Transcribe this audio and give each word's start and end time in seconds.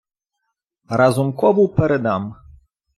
Разумкову 1.01 1.67
передам. 1.77 2.23